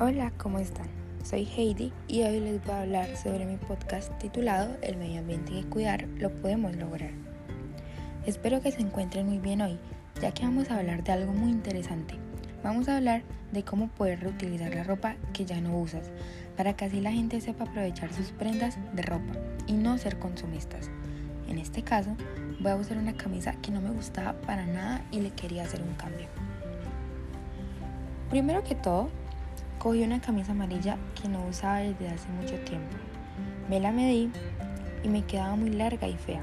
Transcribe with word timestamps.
Hola, 0.00 0.30
¿cómo 0.36 0.60
están? 0.60 0.86
Soy 1.24 1.44
Heidi 1.44 1.92
y 2.06 2.22
hoy 2.22 2.38
les 2.38 2.64
voy 2.64 2.72
a 2.72 2.82
hablar 2.82 3.16
sobre 3.16 3.44
mi 3.46 3.56
podcast 3.56 4.16
titulado 4.18 4.76
El 4.80 4.96
medio 4.96 5.18
ambiente 5.18 5.50
que 5.50 5.64
cuidar 5.64 6.06
lo 6.18 6.30
podemos 6.30 6.76
lograr. 6.76 7.10
Espero 8.24 8.60
que 8.60 8.70
se 8.70 8.80
encuentren 8.80 9.26
muy 9.26 9.38
bien 9.40 9.60
hoy, 9.60 9.76
ya 10.22 10.30
que 10.30 10.44
vamos 10.44 10.70
a 10.70 10.78
hablar 10.78 11.02
de 11.02 11.10
algo 11.10 11.32
muy 11.32 11.50
interesante. 11.50 12.14
Vamos 12.62 12.88
a 12.88 12.98
hablar 12.98 13.24
de 13.50 13.64
cómo 13.64 13.88
poder 13.88 14.20
reutilizar 14.20 14.72
la 14.72 14.84
ropa 14.84 15.16
que 15.32 15.44
ya 15.44 15.60
no 15.60 15.76
usas, 15.76 16.12
para 16.56 16.74
que 16.74 16.84
así 16.84 17.00
la 17.00 17.10
gente 17.10 17.40
sepa 17.40 17.64
aprovechar 17.64 18.12
sus 18.12 18.30
prendas 18.30 18.78
de 18.92 19.02
ropa 19.02 19.32
y 19.66 19.72
no 19.72 19.98
ser 19.98 20.20
consumistas. 20.20 20.90
En 21.48 21.58
este 21.58 21.82
caso, 21.82 22.16
voy 22.60 22.70
a 22.70 22.76
usar 22.76 22.98
una 22.98 23.16
camisa 23.16 23.56
que 23.62 23.72
no 23.72 23.80
me 23.80 23.90
gustaba 23.90 24.34
para 24.42 24.64
nada 24.64 25.04
y 25.10 25.18
le 25.18 25.30
quería 25.30 25.64
hacer 25.64 25.82
un 25.82 25.94
cambio. 25.94 26.28
Primero 28.30 28.62
que 28.62 28.76
todo, 28.76 29.10
Cogí 29.78 30.02
una 30.02 30.20
camisa 30.20 30.52
amarilla 30.52 30.96
que 31.20 31.28
no 31.28 31.46
usaba 31.46 31.78
desde 31.78 32.08
hace 32.08 32.28
mucho 32.30 32.56
tiempo. 32.64 32.96
Me 33.70 33.78
la 33.78 33.92
medí 33.92 34.28
y 35.04 35.08
me 35.08 35.22
quedaba 35.22 35.54
muy 35.54 35.70
larga 35.70 36.08
y 36.08 36.16
fea. 36.16 36.42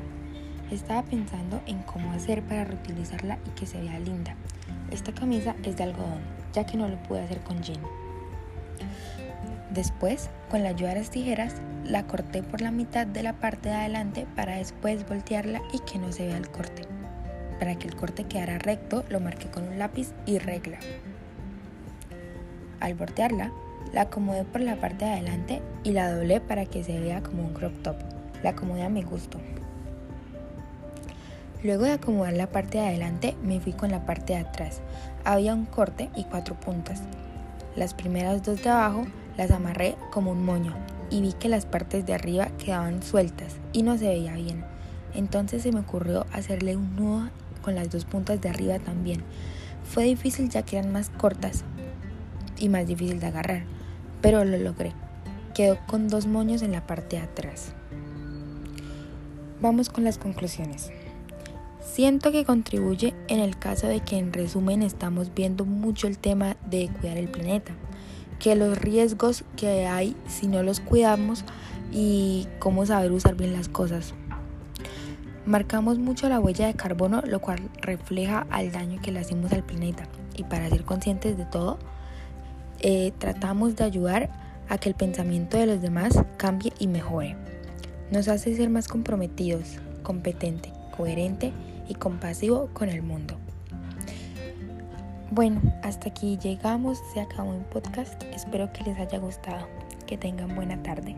Estaba 0.71 1.03
pensando 1.03 1.61
en 1.65 1.79
cómo 1.83 2.13
hacer 2.13 2.41
para 2.43 2.63
reutilizarla 2.63 3.37
y 3.45 3.49
que 3.51 3.65
se 3.65 3.81
vea 3.81 3.99
linda. 3.99 4.35
Esta 4.89 5.13
camisa 5.13 5.53
es 5.63 5.75
de 5.75 5.83
algodón, 5.83 6.21
ya 6.53 6.65
que 6.65 6.77
no 6.77 6.87
lo 6.87 6.95
pude 7.03 7.23
hacer 7.23 7.41
con 7.41 7.61
jean. 7.61 7.81
Después, 9.69 10.29
con 10.49 10.63
la 10.63 10.69
ayuda 10.69 10.89
de 10.89 10.99
las 10.99 11.09
tijeras, 11.09 11.55
la 11.83 12.07
corté 12.07 12.41
por 12.41 12.61
la 12.61 12.71
mitad 12.71 13.05
de 13.05 13.21
la 13.21 13.33
parte 13.33 13.67
de 13.67 13.75
adelante 13.75 14.27
para 14.35 14.55
después 14.55 15.05
voltearla 15.07 15.61
y 15.73 15.79
que 15.79 15.99
no 15.99 16.13
se 16.13 16.25
vea 16.27 16.37
el 16.37 16.49
corte. 16.49 16.83
Para 17.59 17.75
que 17.75 17.87
el 17.87 17.95
corte 17.95 18.23
quedara 18.23 18.59
recto, 18.59 19.03
lo 19.09 19.19
marqué 19.19 19.49
con 19.49 19.67
un 19.67 19.77
lápiz 19.77 20.13
y 20.25 20.39
regla. 20.39 20.79
Al 22.79 22.93
voltearla, 22.95 23.51
la 23.93 24.01
acomodé 24.01 24.43
por 24.43 24.61
la 24.61 24.75
parte 24.75 25.05
de 25.05 25.11
adelante 25.11 25.61
y 25.83 25.91
la 25.91 26.11
doblé 26.11 26.41
para 26.41 26.65
que 26.65 26.83
se 26.83 26.99
vea 26.99 27.21
como 27.21 27.43
un 27.43 27.53
crop 27.53 27.73
top. 27.81 27.95
La 28.43 28.51
acomodé 28.51 28.83
a 28.83 28.89
mi 28.89 29.03
gusto. 29.03 29.39
Luego 31.63 31.85
de 31.85 31.93
acomodar 31.93 32.33
la 32.33 32.47
parte 32.47 32.77
de 32.77 32.85
adelante, 32.87 33.35
me 33.41 33.59
fui 33.59 33.73
con 33.73 33.89
la 33.89 34.05
parte 34.05 34.33
de 34.33 34.39
atrás. 34.39 34.81
Había 35.23 35.53
un 35.53 35.65
corte 35.65 36.09
y 36.15 36.25
cuatro 36.25 36.55
puntas. 36.55 37.01
Las 37.75 37.93
primeras 37.93 38.43
dos 38.43 38.61
de 38.61 38.69
abajo 38.69 39.05
las 39.37 39.51
amarré 39.51 39.95
como 40.11 40.31
un 40.31 40.45
moño 40.45 40.73
y 41.09 41.21
vi 41.21 41.33
que 41.33 41.49
las 41.49 41.65
partes 41.65 42.05
de 42.05 42.13
arriba 42.13 42.49
quedaban 42.63 43.01
sueltas 43.01 43.55
y 43.73 43.83
no 43.83 43.97
se 43.97 44.07
veía 44.07 44.33
bien. 44.33 44.63
Entonces 45.13 45.63
se 45.63 45.71
me 45.71 45.79
ocurrió 45.79 46.25
hacerle 46.31 46.75
un 46.75 46.95
nudo 46.95 47.29
con 47.61 47.75
las 47.75 47.89
dos 47.89 48.05
puntas 48.05 48.41
de 48.41 48.49
arriba 48.49 48.79
también. 48.79 49.23
Fue 49.83 50.03
difícil 50.03 50.49
ya 50.49 50.63
que 50.63 50.77
eran 50.77 50.91
más 50.91 51.09
cortas, 51.09 51.63
y 52.57 52.69
más 52.69 52.87
difícil 52.87 53.19
de 53.19 53.27
agarrar, 53.27 53.63
pero 54.21 54.45
lo 54.45 54.57
logré. 54.57 54.93
Quedó 55.53 55.77
con 55.87 56.07
dos 56.07 56.27
moños 56.27 56.61
en 56.61 56.71
la 56.71 56.85
parte 56.85 57.17
de 57.17 57.23
atrás. 57.23 57.73
Vamos 59.61 59.89
con 59.89 60.03
las 60.03 60.17
conclusiones. 60.17 60.91
Siento 61.81 62.31
que 62.31 62.43
contribuye 62.43 63.13
en 63.29 63.39
el 63.39 63.57
caso 63.57 63.87
de 63.87 64.01
que 64.01 64.17
en 64.17 64.33
resumen 64.33 64.81
estamos 64.81 65.33
viendo 65.33 65.65
mucho 65.65 66.07
el 66.07 66.17
tema 66.17 66.57
de 66.69 66.89
cuidar 66.89 67.17
el 67.17 67.29
planeta, 67.29 67.73
que 68.39 68.55
los 68.55 68.77
riesgos 68.77 69.43
que 69.55 69.85
hay 69.85 70.15
si 70.27 70.47
no 70.47 70.61
los 70.61 70.81
cuidamos 70.81 71.45
y 71.91 72.47
cómo 72.59 72.85
saber 72.85 73.11
usar 73.11 73.35
bien 73.35 73.53
las 73.53 73.69
cosas. 73.69 74.13
Marcamos 75.45 75.99
mucho 75.99 76.27
la 76.27 76.39
huella 76.39 76.65
de 76.67 76.73
carbono, 76.73 77.21
lo 77.21 77.39
cual 77.39 77.69
refleja 77.79 78.47
al 78.49 78.71
daño 78.71 78.99
que 79.01 79.11
le 79.11 79.19
hacemos 79.19 79.53
al 79.53 79.63
planeta. 79.63 80.07
Y 80.35 80.43
para 80.43 80.67
ser 80.69 80.83
conscientes 80.83 81.37
de 81.37 81.45
todo, 81.45 81.77
eh, 82.87 83.13
tratamos 83.17 83.75
de 83.75 83.83
ayudar 83.83 84.29
a 84.69 84.77
que 84.77 84.89
el 84.89 84.95
pensamiento 84.95 85.57
de 85.57 85.65
los 85.65 85.81
demás 85.81 86.23
cambie 86.37 86.71
y 86.77 86.85
mejore. 86.85 87.35
Nos 88.11 88.27
hace 88.27 88.55
ser 88.55 88.69
más 88.69 88.87
comprometidos, 88.87 89.79
competente, 90.03 90.71
coherente 90.95 91.51
y 91.89 91.95
compasivo 91.95 92.69
con 92.73 92.89
el 92.89 93.01
mundo. 93.01 93.37
Bueno, 95.31 95.63
hasta 95.81 96.09
aquí 96.09 96.37
llegamos, 96.37 96.99
se 97.11 97.21
acabó 97.21 97.55
el 97.55 97.61
podcast, 97.61 98.21
espero 98.35 98.71
que 98.71 98.83
les 98.83 98.99
haya 98.99 99.17
gustado, 99.17 99.65
que 100.05 100.15
tengan 100.15 100.53
buena 100.53 100.83
tarde. 100.83 101.15